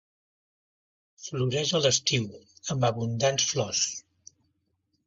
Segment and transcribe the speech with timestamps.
[1.25, 2.27] Floreix a l'estiu,
[2.77, 3.87] amb abundants flors.